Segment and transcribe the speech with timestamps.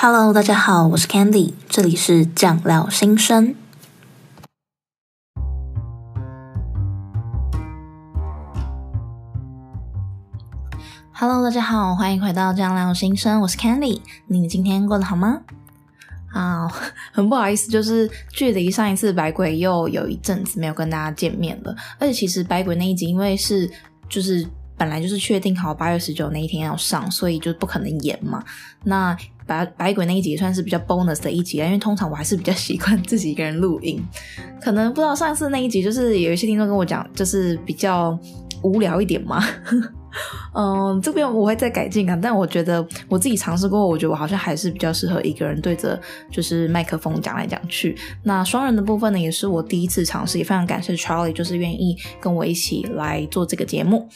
[0.00, 3.56] Hello，大家好，我是 Candy，这里是酱料新生。
[11.12, 15.40] Hello，大家好，欢迎回到酱料新生，我是 Candy，你今天过得好吗？
[16.32, 16.68] 啊，
[17.10, 23.68] 很不好意思，就是距离上一次百鬼又有一阵子没有跟大家见面了，而且其实百鬼那一集因为是
[24.08, 24.46] 就是。
[24.78, 28.42] 本来就是确定好八月十九那一天要上，所以就不可能延嘛。
[28.84, 29.14] 那
[29.46, 34.00] 百百鬼那一集算是比较 bonus 的一集啊，因为通常我还是比较习惯自己一个人录音。
[34.60, 38.18] 可能不知道上次那一集就是有一些听众跟我讲，就是比较
[38.62, 39.42] 无聊一点嘛。
[40.54, 42.18] 嗯，这边我会再改进啊。
[42.20, 47.96] 但我觉得我自己尝试过，我觉得我好像还是比较适合一个人对着就是麦克风讲来讲去。
[48.22, 54.08] 那双人的部分呢，也是我第一次尝试，也非常感谢 Charlie，就是愿意跟我一起来做这个节目。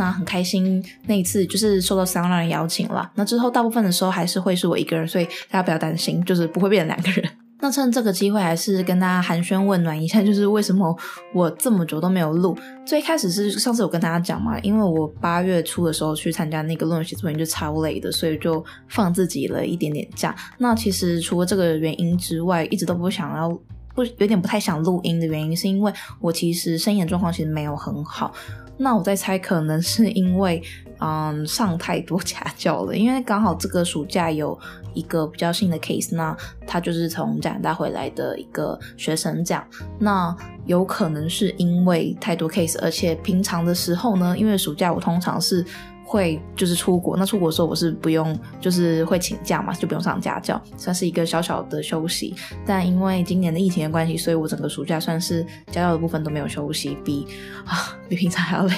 [0.00, 3.10] 那很开心，那一次就是受到三个人邀请了。
[3.14, 7.30] 那之后大部分的时候还是会是我一个人，所以大家不要担心，就是不会变成两个人。
[7.60, 10.96] 那趁这个机会，还是跟大家寒暄问暖一下，就是为什么
[11.34, 12.56] 我这么久都没有录？
[12.86, 20.34] 最开始是上次有跟大家讲嘛，因为我八月初的时候去参加那个论文写作营，就超累的，所以就放自己了一点点假。
[20.56, 23.60] 那其实除了这个原因之外，一直都不想要。
[24.04, 28.32] 不，有点不太想录音的原因，是因为我其实声音状况其实没有很好。
[28.76, 30.62] 那我在猜，可能是因为
[31.00, 34.58] 嗯上太多家教了，因为刚好这个暑假有
[34.94, 36.34] 一个比较新的 case，那
[36.66, 39.62] 他就是从加拿大回来的一个学生这样。
[39.98, 45.64] 那有可能是因为太多 case，而且平常的时候呢，因为暑假我通常是。
[46.10, 52.34] 会就是出国，那出国的时候我是不用，就是会请假嘛，就不用上家教，算是一个小小的休息。
[52.66, 57.28] 但因为今年的疫情的关系，所以我整个暑假算是家教的部分都没有休息，比
[57.64, 58.74] 啊比平常还要累。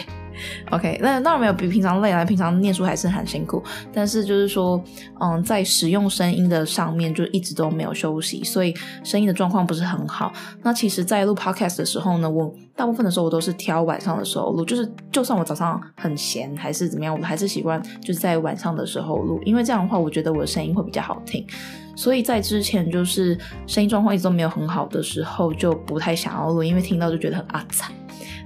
[0.70, 3.62] OK，那当然没有比平常累啊，平常念书还是很辛苦。
[3.92, 4.82] 但是就是说，
[5.20, 8.74] 嗯，在使用声音的上面就一直都没有休息，所以
[9.04, 10.32] 声音的状况不是很好。
[10.62, 21.46] 那其实，在录 Podcast 的时候呢，我大部分的时候我都是挑晚上的时候录，就是就算我早上很闲还是怎么样，我还是习惯就是在晚上的时候录，因为这样的话，我觉得我的声音会比较好听。
[21.94, 27.92] 所以在之前就是声音状况一直都没有很好的时候，就不太想要录，因为听到就觉得很阿惨。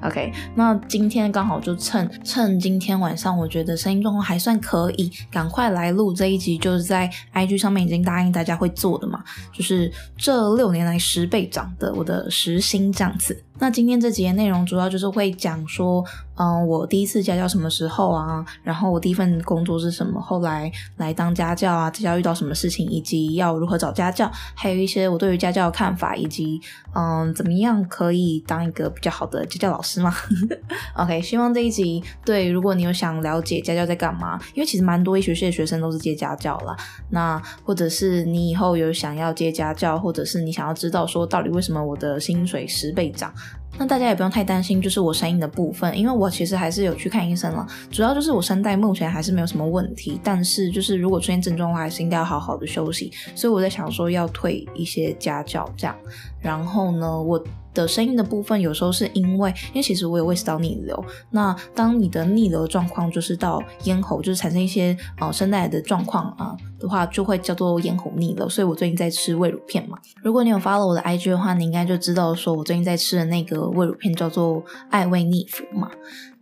[0.02, 13.42] OK，那今天刚好就趁趁今天晚上，我觉得声音状况还算可以，赶快来录这一集，就是在 IG 上面已经答应大家会做的嘛，就是这六年来十倍涨的我的时薪这样子。
[13.58, 16.04] 那今天这集的内容主要就是会讲说，
[16.36, 18.44] 嗯，我第一次家教什么时候啊？
[18.62, 20.20] 然后我第一份工作是什么？
[20.20, 26.60] 后来来当家教啊，家教遇到什么事情，以及要如何找家教，还有一些我对于家教的看法，以及
[26.94, 30.14] 嗯，怎么样可以当一个比较好的家教老师嘛。
[30.94, 36.76] OK，希望这一集对，如果你有想了解家教在干嘛，因为其实蛮多医学系的学生都是接家教啦。
[37.10, 43.32] 那或者是你以后有想要接家教，或者是你想要知道说到底为什么我的薪水十倍涨？
[43.78, 55.94] 那大家也不用太担心，就是我声音的部分，因为我其实还是有去看医生了，主要就是我声带目前还是没有什么问题，但是就是如果出现症状的话，还是应该要好好的休息，所以我在想说要退一些家教这样，
[56.40, 57.42] 然后呢，我。
[57.76, 61.04] 的声音的部分，有时候是因为，因为其实我有胃食道逆流。
[61.30, 68.48] 那当你的逆流状况就是到咽喉，就是产生一些呃声带的状况啊的话，就会叫做咽喉逆流。
[68.48, 69.98] 所以我最近在吃胃乳片嘛。
[70.22, 75.90] 如果你有发了我的 IG 的话，你应该就知道说我最近在吃的那个胃乳片叫做爱胃逆服嘛。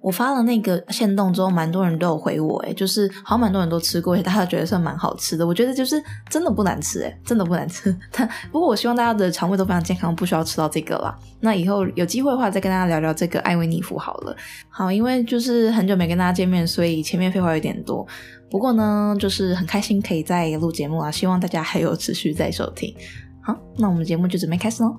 [0.04, 5.47] 我发了那个限动之后，蛮多人都有回我，诶就是好像蛮多人都吃过，大家觉得算蛮好吃的。
[5.47, 5.97] 我觉得就是
[6.28, 7.97] 真的不难吃，诶真的不难吃。
[8.12, 11.16] 但不过我希望大家的肠胃都非常健康，不需要吃到这个啦。
[11.41, 14.37] 那以后有机会的话，再跟大家聊聊这个艾维尼夫好了。
[14.69, 18.06] 好，因为就是很久没跟大家见面，所以前面废话有点多。
[18.50, 22.94] 不过呢，就是很开心可以再录节目啊，希望大家还有持续在收听。
[23.41, 24.94] 好，那我们节目就准备开始喽。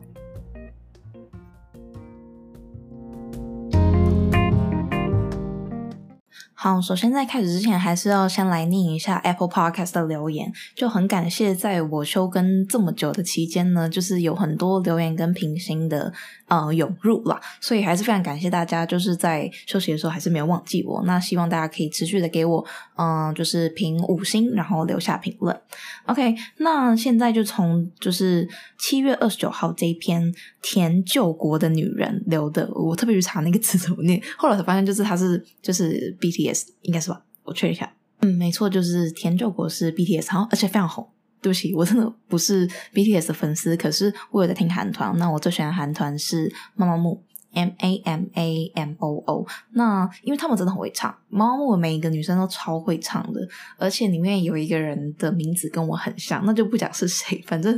[6.65, 16.11] 好，首先在开始之前，还是要先来念一下 Apple Podcast 的留言，就很感谢在我休更这么久的期间呢，就是有很多留言跟评星的。
[16.47, 21.01] 呃，涌入了，所以还是非常感谢大家，就是在休息的时候还是没有忘记我。
[21.05, 22.63] 那希望大家可以持续的给我，
[22.97, 25.59] 嗯、就是评五星，然后留下评论。
[26.05, 28.47] OK，那现在就从就是
[28.77, 30.31] 七月二十九号这一篇
[30.61, 37.21] 田救国的女人留的，我特别去查那个词怎么念，后来才发现就是他是就是 BTS 应该是吧？
[37.43, 37.91] 我确认一下，
[38.21, 41.07] 嗯，没错，就是田救国是 BTS，好，而且非常红。
[41.45, 45.15] 对不起，我真的不是 BTS 的粉丝，可是我有在听韩团。
[45.19, 47.23] 那我最喜欢韩团是妈妈木
[47.55, 49.47] M A M A M O O。
[49.71, 53.39] 那因为他们真的很会唱，猫我每一个女生都超会唱的，
[53.77, 57.75] 而且里面有一个人的名字跟我很像，那就不讲是谁， 反正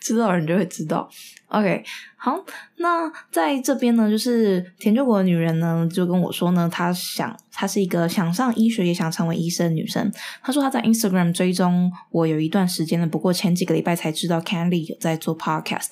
[0.00, 1.08] 知道人就会知道。
[1.48, 1.84] OK，
[2.16, 2.36] 好，
[2.78, 10.12] 那在这边呢，就是田救国的女人呢，就跟我说呢，她想，她是一个想上医学也想成为医生的女生。
[10.42, 15.90] 她说她在 Instagram 追踪我有一段时间了，不过前几个礼拜才知道 Candy 有在做 Podcast。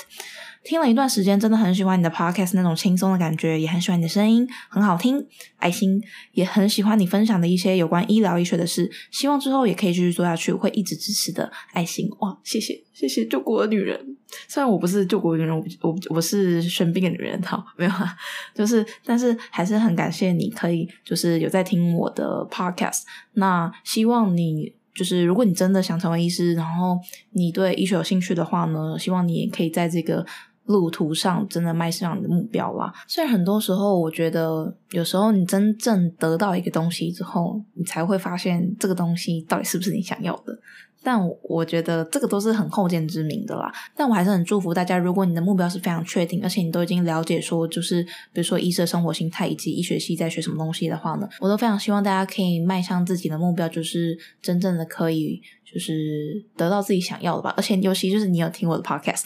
[0.64, 5.25] 听了一段时间，真的很喜欢你的 podcast 那种轻松的感觉，也很喜欢你的声音，很好听，
[5.56, 6.02] 爱心，
[6.32, 14.16] 也很喜欢你分享的一些有关医疗医学的事，希望之后也可以继续做下去，会一直支持的，爱心，哇，谢谢，谢谢救国的女人，
[14.49, 18.17] 虽然我不是救国的女人，我我我是生病的女人，好，没有啊，
[18.56, 23.02] 就是，但是还是很感谢你可以，就是有在听我的 podcast，
[23.34, 24.72] 那希望你。
[24.94, 26.96] 就是如果你真的想成为医师，然后
[27.32, 30.25] 你对医学有兴趣的话呢，希望你也可以在这个
[30.66, 32.93] 路途上真的迈向你的目标啦。
[33.06, 40.58] 虽然很多时候，我觉得有时候你真正得到一个东西之后，你才会发现这个东西到底是不是你想要的。
[41.06, 43.70] 但我觉得这个都是很后见之明的啦。
[43.94, 48.02] 但我还是很祝福大家，如果你的目标是非常确定，而且你都已经了解说，就是
[48.32, 57.52] 比如说医生生活心态以及医学系在学什么东西的话呢，我都非常希望大家可以迈向自己的目标，就是真正的可以就是得到自己想要的吧。
[57.55, 59.25] 而且尤其就是你有听我的 podcast，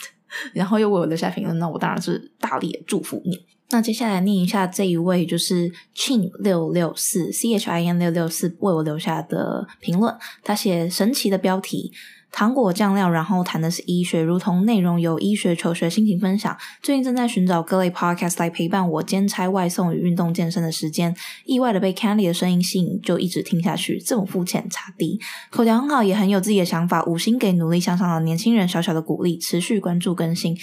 [0.52, 3.38] 然后又为我留下评论，那我当然是大力的祝福你。
[3.70, 11.92] 那接下来念一下这一位就是 Chin 六六四 C H I N 六六四为我留下的评论，他写神奇的标题。
[12.30, 16.56] 糖果酱料，然后谈的是医学，如同内容由医学求学心情分享。
[16.82, 23.98] 最近正在寻找各类 podcast 来陪伴我兼差外送与运动健身的时间，意外的被 Candy 的声音吸引，就一直听下去。
[23.98, 25.18] 这么肤浅，擦地，
[25.50, 30.56] 口条很好，也很有自己的想法，五星给努力向上的年轻人小小的鼓励，持续关注更新。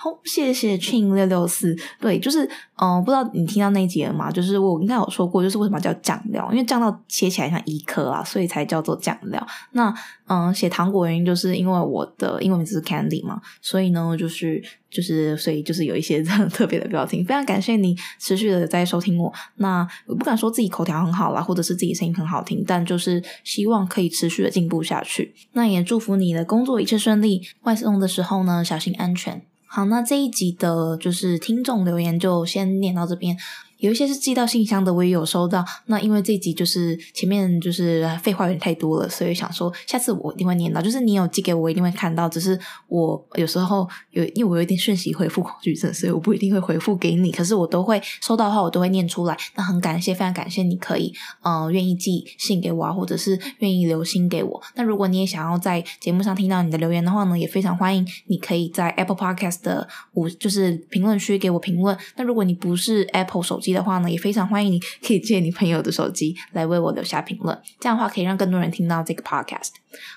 [0.00, 1.76] 好，谢谢 Chin 六六四。
[2.00, 4.30] 对，就是，嗯、不知道你听到那一集了吗？
[4.30, 6.48] 就是我应该有说过，就是为什么叫酱料？
[6.52, 9.44] 因为酱料切起来像一颗啊，所以才叫做酱料。
[9.72, 9.92] 那，
[10.28, 17.24] 嗯、写糖果原因就是因为我的英文名字是 Candy 嘛，所以呢，就是就是，所以就是有一些这 样特别的标题。
[17.24, 19.32] 非常感谢你持续的在收听我。
[19.56, 25.34] 那我不敢说自己口条很好啦，或者是自己声音很好听，但就是希望可以持续的进步下去。
[25.54, 29.42] 那也祝福你的工作一切顺利，外送的时候呢，小心安全。
[29.70, 33.36] 好，那这一集的就是听众留言就先念到这边。
[33.78, 35.64] 有一些是寄到信箱的，我也有收到。
[35.86, 40.82] 那因为这集就是前面就是废话有点太多了，所以想说下次我一定会念到。
[40.82, 42.28] 就是你有寄给我，我一定会看到。
[42.28, 42.58] 只是
[42.88, 47.30] 我有时候有，因为我有一点讯息回复恐惧症，所以我不一定会回复给你。
[47.30, 49.36] 可是我都会收到的话，我都会念出来。
[49.54, 54.60] 那很感谢，非常感谢你可以呃愿意寄信给我啊，或者是愿意留心给我。
[54.74, 61.96] 那如果你也想要在节目上听到你的留言的话呢，也非常欢迎你可以在 Apple Podcast 的五就是评论区给我评论。
[62.16, 69.70] 那如果你不是 Apple 手机，的话呢，也非常欢迎你可以借你朋友的手机来为我留下评论，这样的话可以让更多人听到这个 podcast。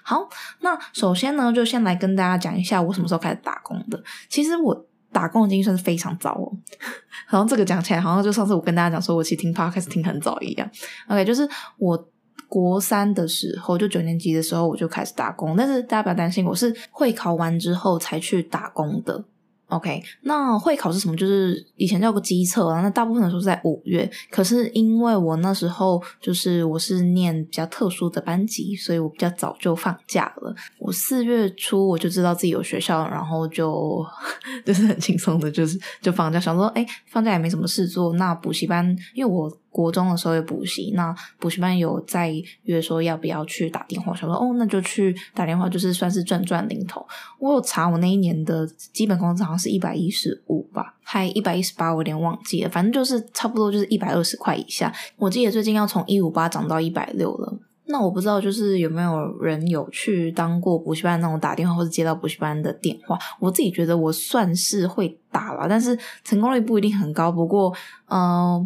[0.04, 0.28] 好，
[0.62, 4.02] 那首先呢，就先来跟大家讲一下我什么时候开始打工的。
[4.30, 6.52] 其实我打工的经历算是非常早哦，
[7.28, 10.70] 好像这个讲起来好像就上次我跟大家讲说我其实听 podcast 听很早一样。
[11.08, 12.10] OK，就是我
[12.48, 19.24] 国三的时候，就九年级的时候我就开始打工，但是大家不要担心，我是会考完之后才去打工的。
[19.72, 21.16] OK，那会考是什么？
[21.16, 24.10] 就是以前叫个基测啊，那大部分的时候是在五月。
[24.30, 30.54] 可是因为我那时候就是我是念比较特殊的班级，所以我比较早就放假了。
[30.78, 34.06] 我四月初我就知道自己有学校，然后就
[34.66, 39.50] 就是很轻松的，就是就放假，想说哎，放假也没什么事做，那补习班，因为我。
[39.72, 42.32] 国中的时候有补习，那补习班有在
[42.64, 47.04] 约说要不要去打电话，想说哦，那就去打电话，就是算是赚赚零头。
[47.40, 54.94] 我有查我那一年的基本工资好像是一百一十五吧，还一百一十八，我有点忘记了，反正就是差不多就是一百二十块以下。
[55.16, 57.58] 我记得最近要从一五八涨到一百六了。
[57.86, 63.20] 那我不知道就是有没有人有去当过补习班那种打电话或者接到补习班的电话。
[63.38, 67.30] 我自己觉得我算是会打了，但是成功率不一定很高。
[67.30, 67.74] 不过，
[68.10, 68.66] 嗯、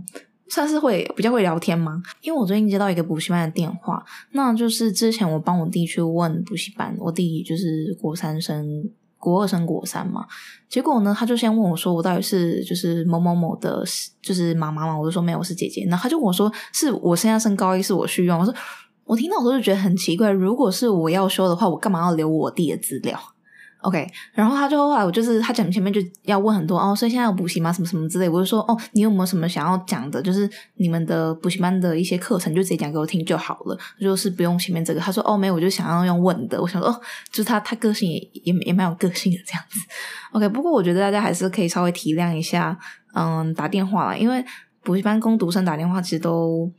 [0.49, 2.01] 算是会比较会聊天吗？
[2.21, 10.25] 因为我最近接到一个补习班的电话，那就是之前我帮我弟去问补习班，我弟就是国三升国二升国三嘛，
[10.69, 13.83] 结果呢，他就先问我说，我到底是就是某某某的，
[14.21, 15.83] 就是妈妈嘛，我就说没有，我是姐姐。
[15.89, 18.39] 那他就问我说，是我现在升高一，是我续用。
[18.39, 18.53] 我说
[19.05, 23.19] 我听到我时候就觉得很奇怪，如果是我要修的话，我干嘛要留我弟的资料？
[23.85, 27.71] OK，然后他就后来我就是他讲前面就要问很多哦，所以现在有补习吗？
[27.71, 30.19] 什么什么之类，我就说哦，你有没有什么想要讲的？
[30.23, 34.99] 就是你们的补习班的一些课程，就直接讲给我听就好了，就是不用前面这个。
[34.99, 36.59] 他说哦，没有，我就想要用问的。
[36.59, 39.79] 我想说哦，就是他他个性也也也蛮有个性的这样子。
[40.31, 42.75] OK，不过我觉得大家还是可以稍微体谅一下，
[43.13, 44.43] 嗯，打电话啦，因为
[44.83, 46.71] 补习班工读生打电话其实都。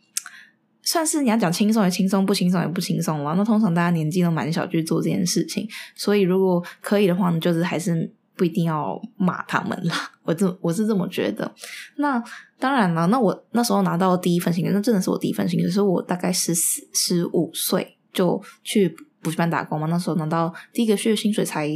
[0.86, 3.34] 算是你要讲轻松也轻松，不轻松也不轻松了。
[3.34, 9.94] 那通常大家年纪都蛮小去做这件事情，所以如果可以的话呢，就是还是不一定要骂他们啦。
[10.22, 11.52] 我这我是这么觉得。
[11.96, 12.22] 那
[12.60, 19.88] 当然了，那我那时候拿到第一份薪水，那真的是我第一份薪水，是我大概十四十五岁就去补习班打工嘛。
[19.88, 21.68] 那时候拿到第一个月薪水才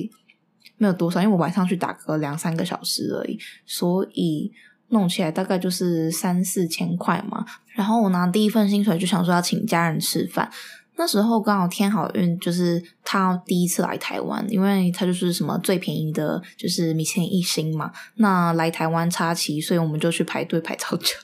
[0.76, 3.36] 没有多少，因为我晚上去打个两三个小时而已，
[3.66, 4.52] 所以。
[4.90, 7.44] 弄起来大概就是三四千块嘛，
[7.74, 10.50] 然后我拿第一份薪水就想说要请家人吃饭，
[10.96, 17.90] 那时候刚好天好运，就是他第一次来台湾，因为他就是什么最便宜的，就是米其林一星嘛。
[18.16, 21.14] 那来台湾插旗，所以我们就去排队排超久，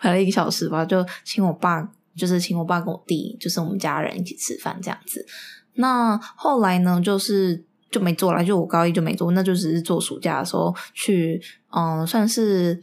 [0.00, 5.26] 排了一个小时吧，就请我爸，就是请我爸跟我弟，就是我们家人一起吃饭这样子。
[5.74, 7.64] 那后来呢，就是。
[7.90, 11.40] 就没做了，就我高一就没做，那就只是做暑假的时候去，
[11.74, 12.82] 嗯，算是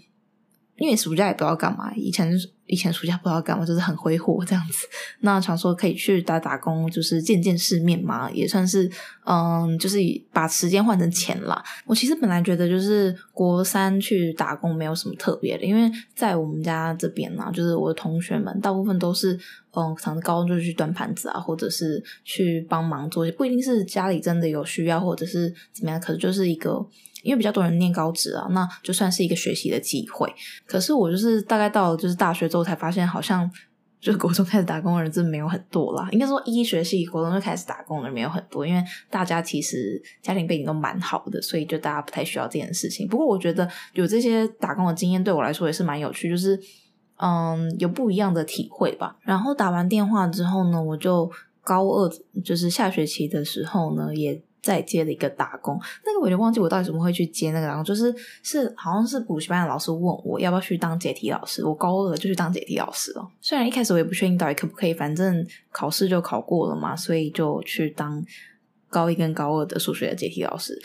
[0.77, 2.31] 因为暑假也不知道干嘛，以前
[2.67, 4.87] 以前暑假不知道干嘛，就是很挥霍这样子。
[5.21, 8.89] 那想说可以去打打工，就是见见世面嘛，也算是，
[9.25, 9.97] 嗯，就是
[10.31, 11.63] 把时间换成钱啦。
[11.85, 19.39] 我其实本来觉得就是国三去打工没有什么特别的，因为在我们家这边呢，就是我的同学们大部分都是。
[19.79, 26.83] 嗯，可能高中就去端盘子啊，或者是去帮忙做，不一定是家里真的有需要，或者是怎么样，可是就是一个，
[27.23, 30.31] 因为比较多人念高职啊，那就算是一个学习的机会。
[30.65, 33.49] 可是我就是大概到了就是大学之后才发现，好像
[33.99, 36.07] 就是国中开始打工的人真的没有很多啦。
[36.11, 43.07] 应该说医学系国中就开始打工的人没有很多，因为大家其实家庭背景都蛮好的，所以就大家不太需要这件事情。
[43.07, 46.59] 不过我觉得有这些打工的经验对我来说也是蛮有趣，就是。
[47.19, 49.17] 嗯，有不一样的体会吧。
[49.23, 51.27] 然后打完电话之后呢，我就
[51.63, 52.07] 高二，
[52.45, 55.79] 就是下学期的时候呢，也再接了一个打工。
[56.05, 63.25] 那个我就忘记我到底怎么会去接那个打工，就是是好像是补习班的老师问我要不要去当解题老师，我高二就去当解题老师了。
[63.39, 68.21] 虽然一开始我也不确定到底可不可以，反正考试就考过了嘛，所以就去当
[68.89, 70.77] 高一跟高二的数学的解题老师。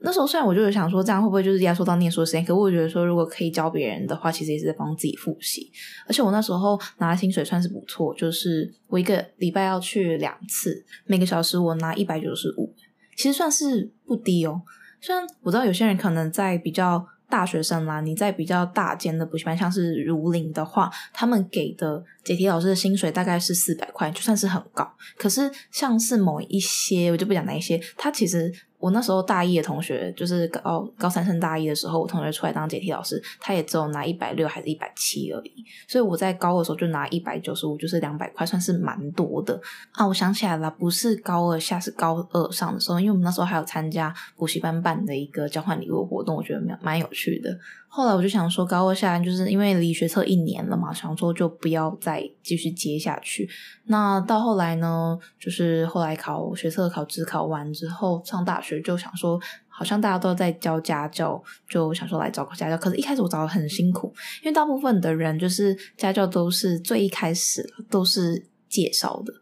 [0.00, 2.44] 那时候虽然我就是想说，这样会不会就是压缩到念书的时间？
[2.44, 5.72] 可我觉得说，如果可以教别人的话，其实也是在帮自己复习。
[6.06, 12.72] 而且我那时候拿薪水算是不错，就是我一个礼拜要去两次，每个小时我拿一百九十五，
[13.18, 14.62] 其实算是不低哦。
[15.00, 24.88] 虽然我知道有些人可能在比较大学生啦，你在比较大间的补习班，像是如林的话，他们给的解题老师的薪水大概是四百块，就算是很高。
[25.16, 28.52] 可是像是某一些，我就不讲哪一些，他其实。
[28.78, 35.64] 我那时候大一的同学，就是高高三升大一的时候，我同学出来当解题老师，他也只有拿一百六还是一百七而已。
[35.88, 39.60] 所以我在高二的时候就拿一百九十五，就是两百块，算是蛮多的
[39.92, 40.06] 啊。
[40.06, 47.58] 我想起来了，不是高二下，是高二上的时候，因为我们那时候还有参加补习班办的一个交换礼物活动，我觉得蛮蛮有趣的。
[47.90, 53.48] 后来我就想说，高二下就是因为离学测一年了嘛，想说就不要再继续接下去。
[53.86, 62.76] 那到后来呢，就是后来考学测、考职考完之后上大学，就想说，好像大家都在教家教，就想说来找个家教。
[62.76, 69.32] 可是，一开始我找的很辛苦，因为大部分的人就是家教都是最一开始都是介绍的。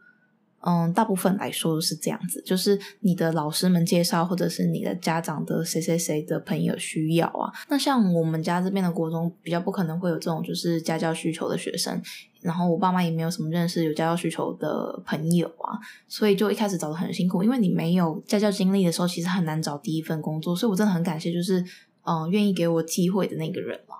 [0.68, 7.52] 嗯，大部分来说是这样子，就是你的老师们介绍，或者是你的家长的谁谁谁的朋友需要啊。
[7.68, 12.02] 那像我们家这边的国中，比较不可能会有这种就是家教需求的学生，
[12.46, 15.76] 然后我爸妈也没有什么认识有家教需求的朋友啊，
[16.06, 20.54] 所以就一开始找的很辛苦，因为你没有家教经历的时候，其实很难找第一份工作。
[20.54, 21.62] 所以我真的很感谢，就是
[22.04, 23.96] 嗯，愿意给我机会的那个人嘛。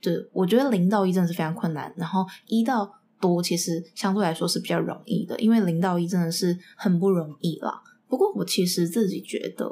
[0.00, 2.96] 就我觉得零到一真的是非常困难，然后一到。
[3.20, 7.82] 多其实相对来说是比较容易的，因为零到一真的是很不容易啦。
[8.08, 9.70] 不过我其实自己觉得，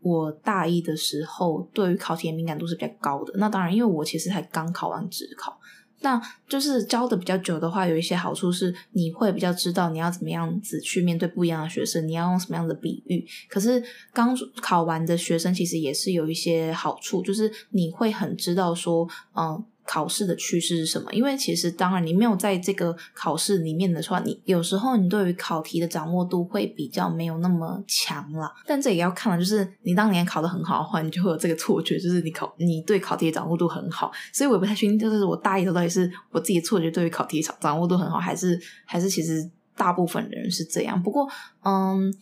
[0.00, 3.34] 我大一的时候对于考题的敏感度是比较高的。
[3.36, 5.60] 那当然，因为我其实才刚考完职考，
[6.00, 13.26] 那就是教的比较久的话，有一些好处是你会比较知道你要怎么样子去面对不一样的学生，你要用什么样的比喻。
[13.48, 19.64] 可是刚考完的学生其实也是有一些好处，就是你会很知道说，嗯。
[19.90, 21.10] 考试的趋势是什么？
[21.14, 28.52] 因为其实当然你没有在这个考试里面的话，你有时候你对于考题的掌握度会比较没有那么强了。
[28.66, 34.12] 但这也要看了，就是你当年考得很好的话，你就会有这个错觉，就是你考你对考题的掌握度很好。
[34.30, 41.02] 所以我也不太确定，就是我大一的到底是我自己的错觉，对于考题掌握度很好，还是还是其实大部分人是这样。
[41.02, 41.26] 不过，
[41.64, 42.12] 嗯。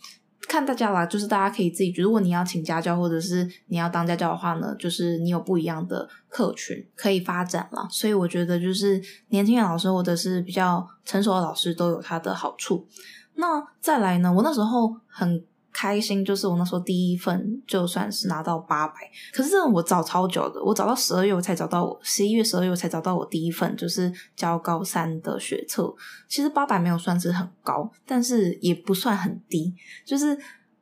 [0.47, 7.87] 看大家啦，就是大家可以自己，如果你要请家教或者是你要当家教的话呢，就是你有不一样的客群可以发展了。
[7.91, 12.87] 所以我觉得就是年轻的老师或者是比较成熟的老师都有他的好处。
[13.35, 15.43] 那再来呢，我那时候很。
[15.79, 18.95] 开心就是我那时候第一份就算是拿到八百，
[19.31, 25.93] 可是这我找超久的，我找到十二月我才找到我十一月十二月我才找到我第一份就是教高三的学测。
[26.27, 30.35] 其实八百没有算是很高，但是也不算很低，就是。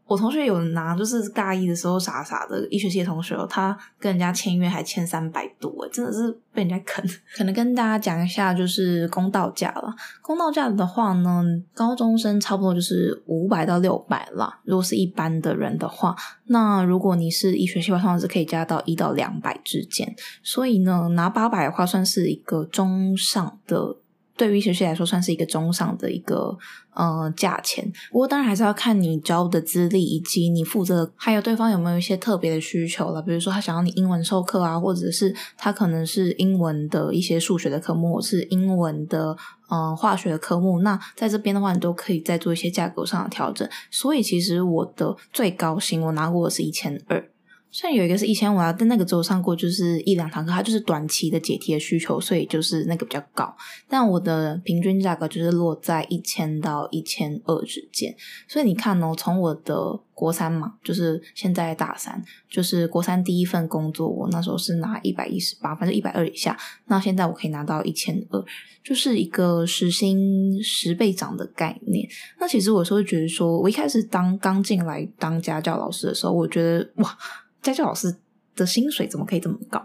[0.08, 7.04] 我同学有拿，就是大一的时候傻傻的医学系的同学，他跟人家签约还签三百多，真的是被人家坑。
[7.36, 9.94] 可能跟大家讲一下，就是公道价了。
[10.22, 11.44] 公道价的话呢，
[11.74, 14.60] 高中生差不多就是五百到六百啦。
[14.64, 20.16] 如果是一般的人的话，那如果你是医学系的话，通常是可以加到一到两百之间。
[20.44, 23.98] 所以呢，拿八百的话，算是一个中上的。
[24.38, 26.58] 对于学系来说，算是一个中上的一个
[26.94, 27.90] 呃价钱。
[28.12, 33.22] 不过当然还是要看你教的资历以及你负责，还有对方有没有一些特别的需求了。
[33.22, 39.36] 比如说他想要你英文授课啊，或者是他可能是英文的一些数学的科目，或是英文的
[39.70, 40.82] 呃化学的科目。
[40.82, 43.68] 那在这边的话，你都可以再做一些价格上的调整。
[43.90, 47.30] 所以其实我的最高薪我拿过的是一千二。
[47.78, 53.54] 虽然有一个是一千五啊，但那个只有上过就是一两堂课，它就是短期的解题的需求，所以就是那个比较高。
[53.90, 58.16] 但我的平均价格就是落在一千到一千二之间。
[58.48, 59.76] 所以你看哦，从我的
[60.14, 66.58] 国三嘛，就是现在大三，就是国三第一份工作，我那时候是拿一百一十八，反正一百二以下。
[66.86, 68.42] 那现在我可以拿到一千二，
[68.86, 72.08] 就是一个时薪十倍涨的概念。
[72.40, 77.18] 那其实我是会觉得说，我一开始当刚进来当家教老师的时候，我觉得哇。
[77.66, 78.16] 家教老师
[78.56, 79.84] 的薪水怎么可以这么高？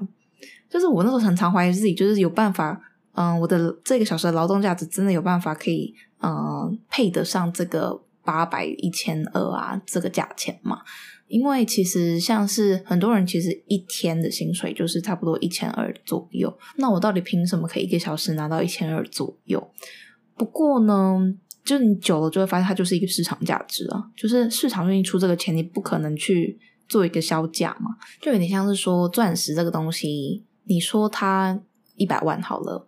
[0.68, 2.80] 就是我那时候很常怀疑自己，就是有办法，
[3.14, 10.78] 嗯、我的这个小时的劳动价值真的有办法可以，嗯、配得上这个八百一千二啊这个价钱嘛？
[11.26, 19.72] 因为其实像是很多人其实一天的薪水就是差不多一千二左右，那我到底凭什么可以一个小时拿到一千二左右？
[20.36, 21.18] 不过呢，
[21.64, 26.58] 就你久了就会发现它就是一个市场价值啊，就是市场愿意出这个钱，你不可能去。
[26.90, 31.58] 做一个销价嘛，就有点像是说钻石这个东西，你说它
[31.94, 32.86] 一百万好了，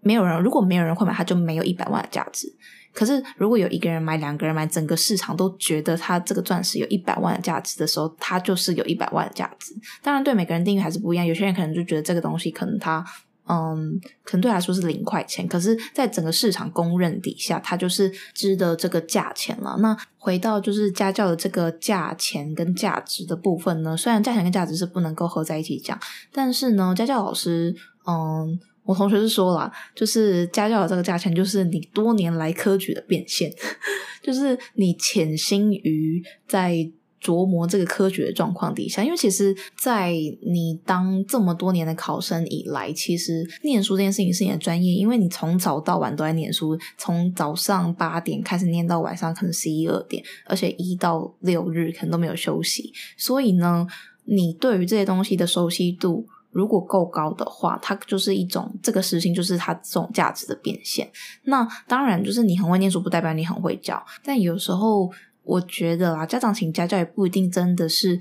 [0.00, 2.54] 没有人，如果没有人会买，它就没有一百万的价值。
[2.92, 9.74] 可是如果有一个人买，两个人买，整个市场都觉得它这个钻石有一百万的价值的时候，它就是有一百万的价值。
[10.02, 13.04] 当然，对每个人定义还是不一样，有些人可能就觉得这个东西可能它。
[13.46, 19.76] 嗯，可能对来说是零块钱，可是，在整个市场公认底下，它就是值得这个价钱了。
[19.80, 25.98] 那回到就是家教的这个价钱跟价值的部分呢，虽然价钱跟价值是不能够合在一起讲，
[26.32, 27.74] 但是呢，家教老师，
[28.06, 33.52] 嗯，我同学是说了，就是家教的这个价钱，就是你多年来科举的变现，
[34.22, 36.90] 就是你潜心于在。
[37.24, 53.86] 琢磨这个科举的状况底下，因为其实，在你当这么多年的考生以来，其实念书这件事情是你的专业，因为你从早到晚都在念书，从早上八点开始念到晚上可能十一二点，而且一到六日可能都没有休息，所以呢，
[54.24, 61.10] 你对于这些东西的熟悉度如果够高的话，它就是一种这个事情就是它这种价值的变现。
[61.44, 65.10] 那当然，就是你很会念书不代表你很会教，但有时候。
[65.44, 68.18] 我觉得啊，家长请家教也不一定真的是，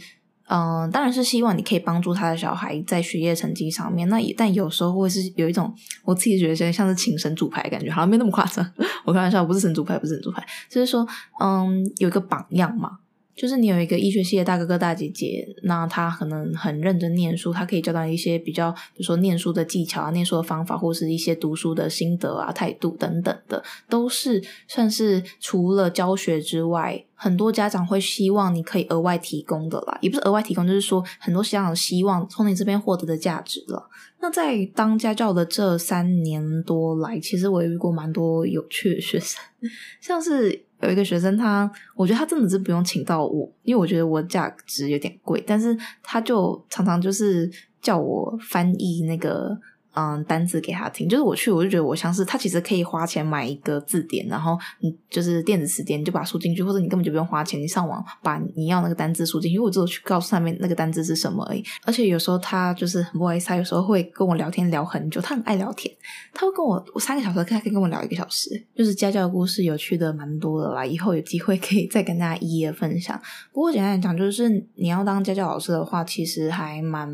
[0.48, 4.08] 嗯、当然是希望你可以帮助他的小孩在学业成绩上面。
[4.10, 8.66] 那也，但有时候会是有一种，我自己觉得像像是请神主牌的感觉，好像没那么夸张。
[9.06, 11.08] 我开玩笑，不是神主牌，不是神主牌，就是说，
[11.42, 13.00] 嗯，有一个榜样嘛。
[13.36, 33.90] 就是你有一个医学系的大哥哥大姐姐，那他可能很认真念书，他可以教到一些比较，比如说念书的技巧啊、念书的方法，或是一些读书的心得啊、态度等等的，都是算是除了教学之外，很多家长会希望你可以额外提供的啦，也不是额外提供，就是说很多家长希望从你这边获得的价值了。
[34.20, 39.42] 那在当家教的这三年多来，其实我也遇过蛮多有趣的学生，
[40.00, 40.66] 像是。
[40.84, 47.50] 有一个学生他，我觉得他真的是不用请到我，因为我觉得我价值有点贵，但是他就常常就是
[47.82, 49.58] 叫我翻译那个。
[49.96, 61.64] 嗯，单字给他听，就是我去，我就觉得我像是他，其实可以花钱买一个字典，然后你就是电子词典，你就把它输进去，或者你根本就不用花钱，你上网把你要那个单字输进去，因为我只有去告诉他们那个单字是什么而已。
[61.86, 65.94] 而且有时候他就是很不好意思，他有时候会跟我聊天聊很久，他很爱聊天，
[66.34, 73.22] 他会跟我我三个小时，他可以跟我聊一个小时，就是家教故事有趣的蛮多的啦，以后有机会可以再跟大家一一的分享。
[73.52, 77.08] 不过简单讲，就是你要当家教老师的话，其实还蛮。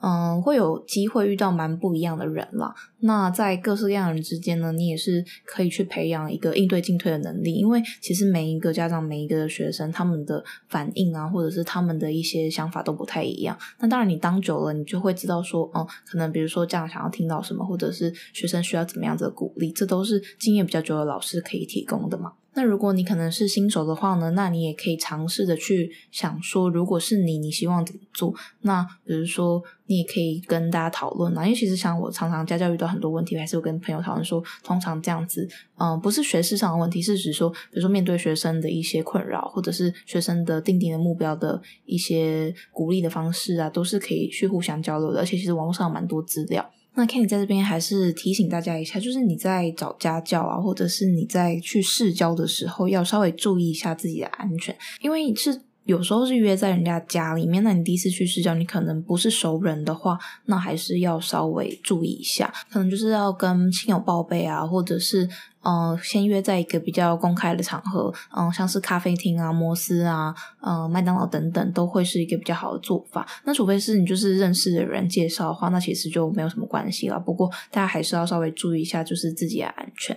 [0.00, 2.74] 嗯，会有机会遇到蛮不一样的人啦。
[3.00, 7.54] 那在各式各样的人之间呢，你也是可以去培养一个应对进退的能力。
[7.54, 13.56] 因为其实每一个家长、每一个学生，他们的反应啊，或者是他们的一些想法都不太一样。
[13.78, 22.32] 那当然，你当久了，你就会知道说，嗯，可能比如说家长想要听到什么，或者是学生需要怎么样子的鼓励，这都是经验比较久的老师可以提供的嘛。
[22.56, 28.34] 那如果你可能是新手的话呢，那你也可以尝试的去想说，如果是你，你希望怎么做？
[28.62, 46.70] 那比如说，你也可以跟大家讨论啊，因为其实像我常常家教遇到很多问题，还是会跟朋友讨论说，通常这样子，嗯、不是学识上的问题，是指说，比如说面对学生的一些困扰，或者是学生的定定的目标的一些鼓励的方式啊，都是可以去互相交流的，而且其实网络上蛮多资料。
[46.96, 65.28] 那 Kenny 在这边还是提醒大家一下，就是你在找家教啊，或者是你在去试教的时候，要稍微注意一下自己的安全，因为是有时候是约在人家家里面，那你第一次去试教，你可能不是熟人的话，那还是要稍微注意一下，可能就是要跟亲友报备啊，或者是。
[65.66, 73.26] 嗯、呃，先约在一个比较公开的场合，嗯、像是咖啡厅啊、摩斯啊、嗯、呃，麦当劳等等，都会是一个比较好的做法。
[73.44, 77.18] 那除非是你就是认识的人介绍的话，那其实就没有什么关系了。
[77.18, 80.16] 不过大家还是要稍微注意一下，就是自己的安全。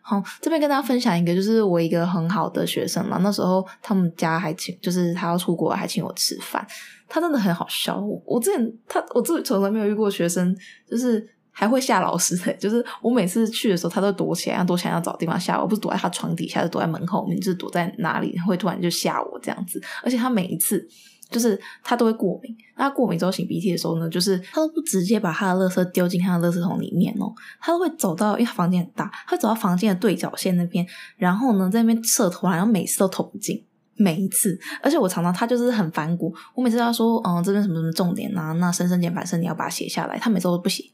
[0.00, 6.64] 好，这边跟大家分享一个，就是我一个很好的学生嘛，那时候他们家还请，就是他要出国还请我吃饭，
[7.08, 7.98] 他真的很好笑。
[7.98, 10.56] 我我之前他我自己从来没有遇过学生，
[10.88, 11.28] 就是。
[11.58, 19.82] 还会吓老师， 就是我每次去的时候，他都躲起来，躲起来要找地方吓我，不是躲在他床底下，就躲在门后面，就是躲在哪里会突然就吓我这样子。
[20.04, 20.86] 而且他每一次
[21.30, 33.64] 就是他都会过敏，那他过敏之后擤鼻涕的时候呢，就是他都不直接把他的垃圾丢进他的垃圾桶里面哦，他都会走到，因为他房间很大，他会走到房间的对角线那边，然后呢在那边侧头，然后每次都投不进，
[33.96, 34.56] 每一次。
[34.82, 40.84] 而且我常常他就是很反骨，我每次要说嗯这边什么什么重点啊，那深深简版式你要把它写下来，他每次都不写。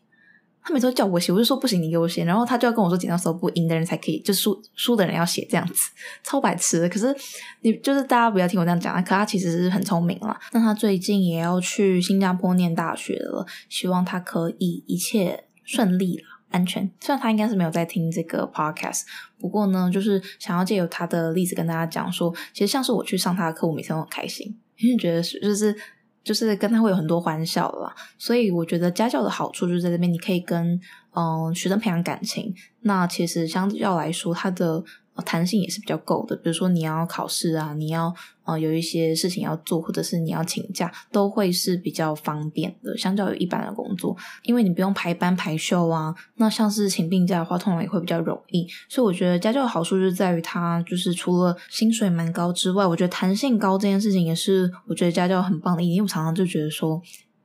[0.64, 2.24] 他每次都叫我写，我就说不行，你给我写。
[2.24, 5.90] 然后他就要跟我说，剪刀手不，赢的人才可以，就输输的人要写这样子，
[6.22, 6.88] 超白痴。
[6.88, 7.14] 可是
[7.62, 10.38] 你就是大家不要听我这样讲啊，可他其实是很聪明啦。
[10.52, 16.88] 那他最近也要去新加坡念大学了，希望他可以一切顺利了，安全。
[17.00, 19.02] 虽然他应该是没有在听这个 podcast，
[19.40, 25.76] 不过呢，就是想要借由他的例子跟大家讲说，其实像是我去上他的课，我每天都很开心，因为觉得是就是。
[26.22, 30.80] 就是跟他会有很多欢笑啦，所以我觉得家教的好处就是在这边，你可以跟
[31.14, 32.54] 嗯、学生培养感情。
[32.80, 34.82] 那其实相较来说，他的
[35.26, 36.34] 弹性也是比较够的。
[36.36, 42.96] 比如说你要考试啊，你要呃有一些事情要做，或者是你要请假，都会是比较方便的。
[42.96, 46.14] 相较于一般的工作，因为你不用排班排休啊。
[46.36, 48.66] 那像是请病假的话，通常也会比较容易。
[48.88, 55.96] 所以我觉得家教的好处就是在于它，就是除了薪水蛮高之外，我觉得弹性高这件事情也是我觉得家教很棒的一点。
[55.96, 57.00] 因为我常常就觉得说，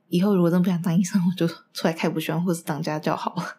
[0.07, 3.56] 以后如果真的不想当医生，我就出来开补习班或者是当家教好了。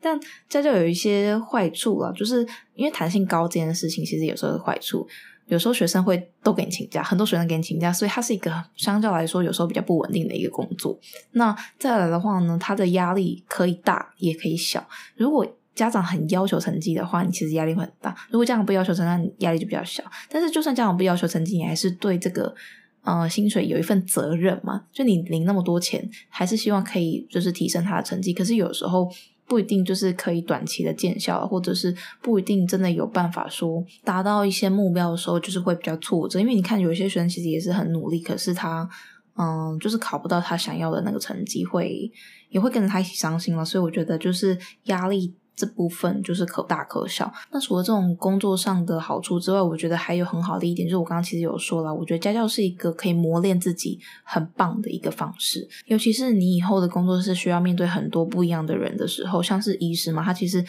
[0.00, 5.06] 但家教有一些坏处了，就是因为弹性高这件事情，其实有时候是坏处。
[5.48, 10.98] 有时候学生会都给你请假，很多学生给你请假，所以它是一个相较来说有时候比较不稳定的一个工作。
[11.32, 14.88] 那再来的话呢，它的压力可以大也可以小。
[15.16, 20.02] 如果家长很要求成绩的话，你其实压力会很大；如果家长不要求成绩，你压力就比较小。
[20.30, 22.54] 但是就算家长不要求成绩，你还是对这个
[23.02, 24.84] 呃薪水有一份责任嘛？
[24.92, 28.32] 就你领那么多钱，还是希望可以就是提升他的成绩。
[28.32, 29.10] 可是有时候。
[29.52, 36.40] 不一定就是可以短期的见效，或者是不一定真的有办法说达到一些目标的时候，就是会比较挫折。
[36.40, 38.88] 因为你看，有一些学生其实也是很努力，可是他
[39.36, 42.10] 嗯，就是考不到他想要的那个成绩，会
[42.48, 43.62] 也会跟着他一起伤心了。
[43.62, 45.34] 所以我觉得就是压力。
[45.62, 47.32] 这部分就是可大可小。
[47.52, 55.68] 那除了这种工作上的好处之外，我觉得还有很好的一点，就是我刚刚其实有说了，我觉得家教是一个可以磨练自己很棒的一个方式。
[55.86, 60.64] 尤其是你以后的工作是需要面对很多不一样的人的时候，像是医师嘛，他其实。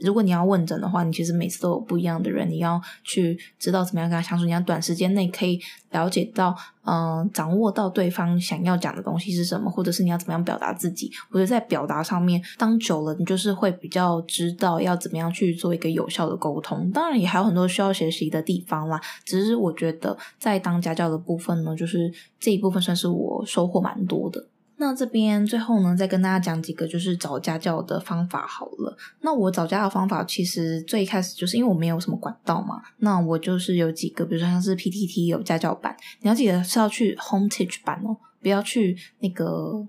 [0.00, 11.10] 如果你要问诊的话，你其实每次都有不一样的人，你要去知道怎么样跟他相处，你要短时间内可以了解到，嗯、掌握到对方想要讲的东西是什么，或者是你要怎么样表达自己。
[11.30, 16.90] 我觉得在表达上面，当久了，你就是会比较知道要怎么样去做一个有效的沟通。
[16.90, 19.00] 当然，也还有很多需要学习的地方啦。
[19.24, 24.46] 只是我觉得在当家教的部分呢，就是这一部分算是我收获蛮多的。
[24.84, 28.94] 那这边最后呢，再跟大家讲几个就是找家教的方法好了。
[29.22, 39.86] 那我找家教的方法其实最开始就是因为我没有什么管道嘛，那我就是有几个，比如说像是 PTT 有家教版，你要记得是要去 Home Teach 版哦，不要去那个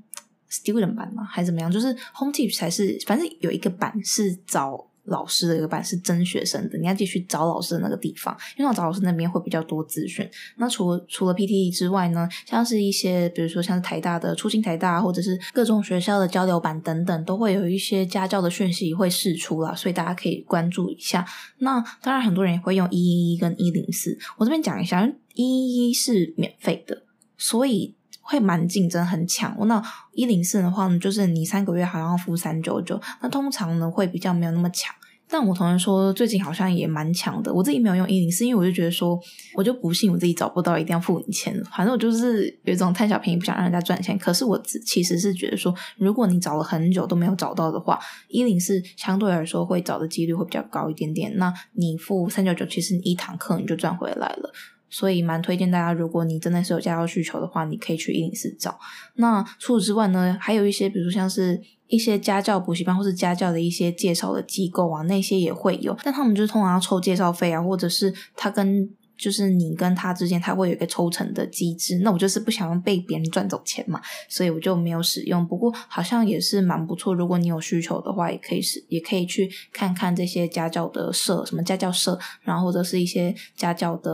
[0.49, 1.69] Student 版嘛，还是怎么样？
[1.69, 10.29] 就是 Home Teach 才是，反正有一个版是找老师的一个班是真学生的，你要继续找老师的那个地方，因为找老师那边会比较多资讯。
[10.57, 21.25] 那除了除了 PTE 之外呢，像是一些比如说像是台大的初心台大，或者是各种学校的交流版等等，都会有一些家教的讯息会释出啦，所以大家可以关注一下。
[21.59, 27.03] 那当然很多人也会用一一一跟一零四，我这边讲一下，一一一是免费的，
[27.37, 27.95] 所以。
[28.25, 29.55] 会蛮竞争，很强。
[29.67, 29.81] 那
[30.13, 34.93] 一零四的话呢，就是你三个月好像要付三九九，那通常呢会比较没有那么强。
[35.27, 37.51] 但我同学说最近好像也蛮强的。
[37.51, 39.19] 我自己没有用一零四，因为我就觉得说，
[39.55, 41.51] 我就不信我自己找不到，一定要付你钱。
[41.75, 44.17] 反正我就是有一种贪小便宜，不想让人家赚钱。
[44.19, 51.35] 可是我其实是觉得说，如果你找了很久都没有找到的话，一零四相对来说会找的几率会比较高一点点。
[51.37, 54.53] 那你付三九九，其实你一堂课你就赚回来了。
[54.89, 58.79] 所以蛮推荐大家，如果你真的是有家教需求的话，你可以去一零四找。
[59.15, 68.89] 那除此之外呢，还有一些，比如说像是一些家教补习班或是家教的一些介绍的机构啊，那些也会有，但他们就是通常要抽介绍费啊，或者是他跟。
[69.17, 71.99] 就是你跟他之间，他会有一个抽成的机制。
[71.99, 75.45] 那我就是不想被别人赚走钱嘛，所以我就没有使用。
[75.47, 77.13] 不过好像也是蛮不错。
[77.13, 84.11] 如果你有需求的话，也可以是也可以去看看这些家教的社，什么家教社，然后或者是一些家教的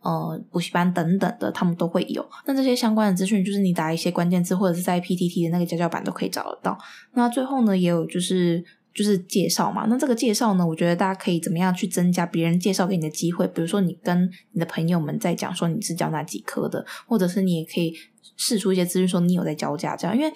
[0.00, 2.24] 呃补习班等等的，他们都会有。
[2.46, 6.78] 那这些相关的资讯，就是你打一些关键字，或者是在 PTT 的那个家教版都可以找得到。
[7.14, 8.64] 那最后呢，也有就是。
[8.94, 13.46] 就是介绍嘛，那这个介绍呢，我觉得大家可以怎么样去增加别人介绍给你的机会？
[13.48, 17.94] 比如说，你跟你的朋友们在讲说你是教哪几科的，或者是你也可以
[18.36, 20.32] 试出一些资讯说你有在教家教，因为。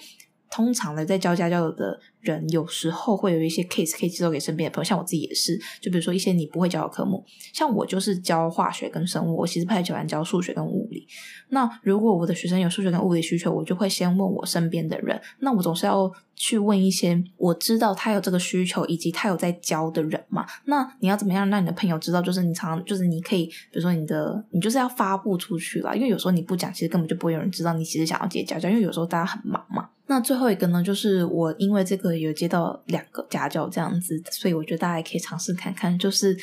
[0.49, 5.59] 通常的在教家教的人，有时候会有一些 case 可以介绍给身边的朋友，像我自己也是。
[5.81, 11.07] 就比如说一些你不会教的科目，像我就是教化学跟生物，我其实不太喜欢教数学跟物理。
[11.49, 15.19] 那如果我的学生有数学跟物理需求，我就会先问我身边的人。
[15.39, 20.45] 那我总是要去问一些我知道他有这个需求，以及他有在教的人嘛。
[20.65, 22.21] 那你要怎么样让你的朋友知道？
[22.21, 29.89] 就是你常常就是你可以，比如说你的你就是要发布出去啦，因为有时候你不讲，其实根本就不会有人知道你其实想要接家教，因为有时候大家很忙嘛。
[30.07, 36.37] 那最后一个呢，就是我因为这个有接到两个家教这样子，所以我觉得大家也可以尝试看看，就是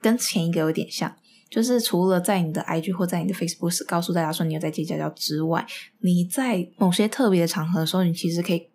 [0.00, 1.12] 跟前一个有点像，
[1.50, 5.66] 就是除了在你的 IG 或在你的 Facebook 告诉大家说你有在接家教之外，
[6.00, 8.68] 你在某些特别的场合的时候，你其实可以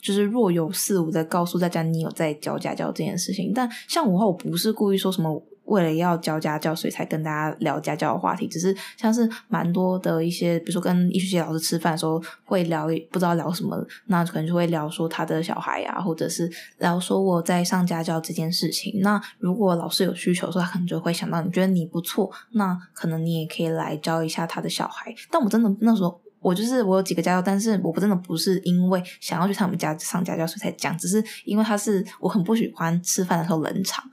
[0.00, 3.52] 就是若有似无的告诉大家你有在教家教这件事情。
[3.54, 5.44] 但像我话，我不是故意说什么。
[5.64, 8.46] 为了要教家教，所以才跟大家聊家教的话题。
[8.46, 19.00] 只是像是蛮多的一些，比如说跟艺术系老师吃饭的时候会聊，不知道聊什么，那可能就会聊说他的小孩呀、啊，或者是聊说我在上家教这件事情。
[19.00, 25.14] 那如果老师有需求的时候，他可能就会想到你觉得你不错，那可能你也可以来教一下他的小孩。
[25.30, 34.04] 但我真的那时候，我就是我有几个家教，但是我不真的不是因为想要去他们家上家教所以才讲，只是因为他是我很不喜欢吃饭的时候冷场。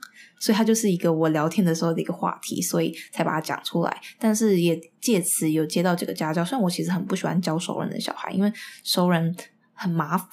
[0.42, 4.00] 所以它就是一个我聊天的时候的一个话题，所以才把它讲出来。
[4.18, 8.52] 但是也借此有接到这个家教，虽然我其实很不喜欢教熟人的小孩，因为
[8.82, 9.32] 熟人
[9.72, 10.28] 很麻烦，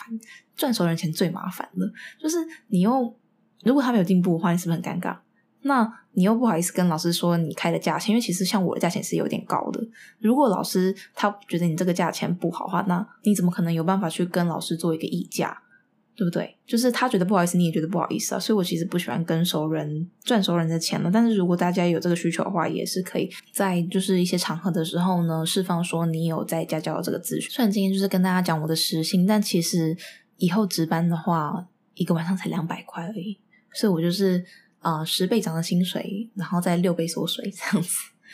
[0.56, 2.38] 赚熟人钱最麻烦了，就是
[2.70, 3.16] 你又
[3.64, 5.16] 如果他没有进步的话，你是不是很尴尬？
[5.62, 9.80] 那你又不好意思跟老师说你开的价钱，因为其实像我的价钱是有点高的。
[10.18, 15.62] 如果老师他觉得你这个价钱不好话，那你怎么可能有办法去跟老师做一个议价？
[16.20, 16.54] 对不对？
[16.68, 18.40] 就是他觉得不好意思，你也觉得不好意思啊。
[18.40, 21.10] 所以我其实不喜欢跟熟人赚熟人的钱了。
[21.10, 27.50] 但是如果大家有这个需求的话，也是可以在就是一些场合的时候呢，释放说你有在家教这个资讯。
[27.50, 29.96] 虽然今天就是跟大家讲我的时薪，但其实
[30.36, 33.40] 以后值班的话，一个晚上才两百块而已。
[33.74, 34.44] 所以我就是
[34.80, 37.90] 啊、十倍涨的薪水，然后再六倍缩水这样子。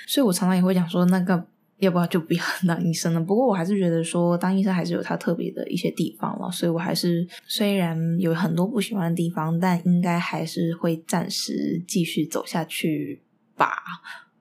[0.07, 1.45] 所以我常常也会讲说那个。
[1.79, 3.19] 要不要就不要当医生了？
[3.19, 13.21] 不过我还是觉得说当医生还是有它特别的一些地方了，所以我还是虽然有很多不喜欢的地方，但应该还是会暂时继续走下去
[13.55, 13.75] 吧。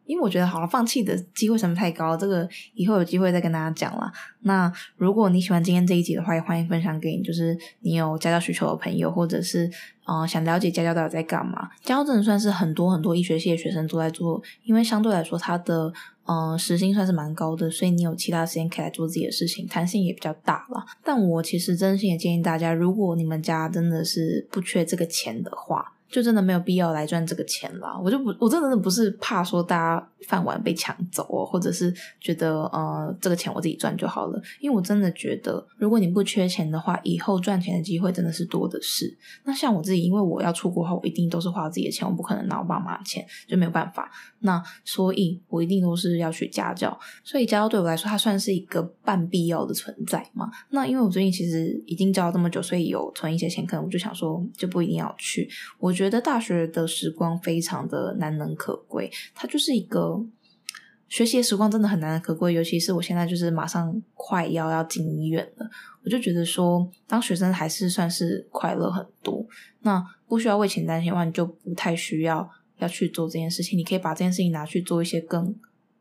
[0.07, 4.13] 因为我觉得好了，放弃的机会成本太高，这个以后有机会再跟大家讲了。
[4.41, 9.71] 那如果你喜欢今天这一集的话，也欢迎分享给你，就是你有家教需求的朋友，或者是
[10.05, 11.71] 呃想了解家教到底在干嘛。
[11.83, 15.91] 家教真的算是很多很多医学系的学生都在做，因为相对来说它的
[16.25, 20.85] 呃时薪算是蛮高的，所以你有其他时间可以来做自己的事情，弹性也比较大了。
[21.03, 25.94] 但我其实真心也建议大家，如果你们家真的是不缺这个钱的话。
[26.15, 39.13] 就真的没有必要来赚这个钱啦，我就不，我真的不是怕说大家饭碗被抢走哦，或者是觉得呃这个钱我自己赚就好了，因为我真的觉得，如果你不缺钱的话，以后赚钱的机会真的是多的是。
[39.43, 44.09] 那像我自己，因为我要出国的话，我一定都是花自己的钱，我不可能拿我爸妈的钱，就没有办法。
[44.39, 50.49] 那所以，我一定都是要去家教，所以家教对我来说，它算是一个半必要的存在嘛。
[50.71, 55.49] 那因为我最近其实已经教了这么久，所以有存一些钱，可能我就想说，就不一定要去。
[55.79, 60.23] 我觉觉得大学的时光非常的难能可贵，它就是一个
[61.09, 62.53] 学习的时光，真的很难能可贵。
[62.53, 65.71] 尤其是我现在就是马上快要要进医院了，
[66.05, 69.47] 我就觉得说，当学生还是算是快乐很多。
[69.81, 73.79] 那不需要为钱担心的话，你就不太需要要去做这件事情。
[73.79, 75.55] 你可以把这件事情拿去做一些更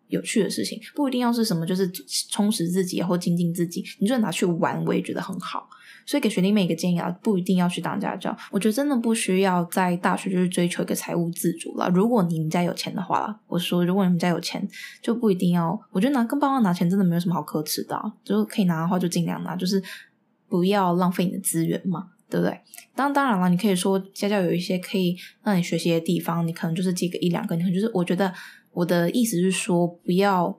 [0.08, 1.90] 有趣的事情，不一定要是什么，就是
[2.30, 3.82] 充实自己或精进自己。
[4.00, 5.70] 你就拿去玩，我也觉得很好。
[6.06, 8.36] 所以给学弟妹一个建议啊，不一定要去当家教。
[8.52, 11.90] 我觉得真的不需要在大学就是追求一个财务自主了。
[11.90, 14.68] 如果你们家有钱的话，我说如果你们家有钱，
[15.02, 15.80] 就不一定要。
[15.92, 19.82] 我觉得拿跟爸妈拿钱真的没有什么好可耻的，就可以拿的话就尽量拿，就是
[20.48, 22.60] 不要浪费你的资源嘛，对不对？
[22.96, 28.34] 当当然了，你可以说家教有一些可以让你学习的地方，你可能就是借个一两个，你可能就是我觉得
[28.72, 30.58] 我的意思是说不要。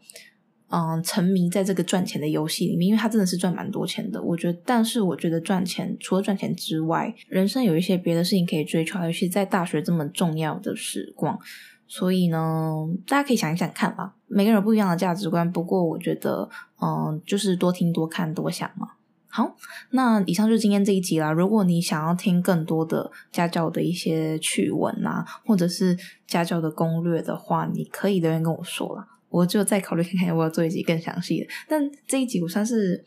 [0.71, 4.21] 嗯，沉迷在这个赚钱的游戏里面，因为他真的是赚蛮多钱的。
[4.21, 11.39] 我觉得，但是我觉得赚钱除了赚钱之外，人生有一些别的事情可以追求，尤其在大学这么重要的时光。
[11.87, 14.15] 所以呢，大家可以想一想看吧。
[14.27, 16.49] 每个人不一样的价值观，不过我觉得，
[16.81, 18.89] 嗯，就是多听、多看、多想嘛。
[19.29, 19.55] 好，
[19.91, 21.31] 那以上就是今天这一集啦。
[21.31, 25.97] 如果你想要听更多的家教的一些趣闻啊，或者是
[26.27, 29.07] 家教的攻略的话，你可以留言跟我说啦。
[29.35, 33.05] 我就再考虑看看要不要做一集更详细的，但这一集我算是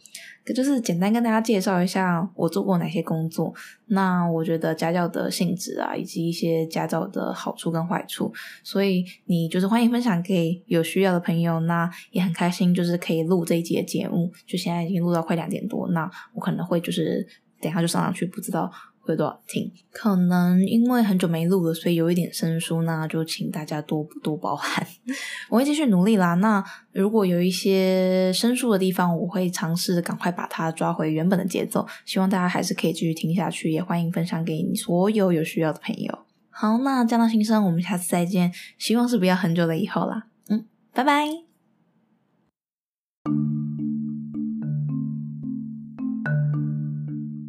[0.53, 3.53] 就是简单跟大家介绍一下我做过哪些工作。
[3.85, 11.61] 那我觉得家教的性质啊，以及一些家教的好处跟坏处，所以你就是欢迎分享给有需要的朋友。
[11.61, 15.87] 那也很开心，就是可以录这一集的节目，就现在已经录到快两点多。
[15.91, 17.25] 那我可能会就是
[17.61, 18.69] 等一下就上上去，不知道。
[19.08, 19.72] 会多少听？
[19.91, 24.86] 可能因为很久没录了，所以有一点生疏，那就请大家多多包涵。
[25.50, 26.34] 我会继续努力啦。
[26.36, 31.88] 那如果有一些生疏的地方，我会尝试赶快把它抓回原本的节奏。
[32.06, 36.20] 希望大家还是可以继续听下去，也欢迎分享给你所有有需要的朋友。
[36.50, 38.52] 好，那酱料心声，我们下次再见。
[38.78, 40.28] 希望是不要很久的以后啦。
[40.50, 41.28] 嗯，拜拜。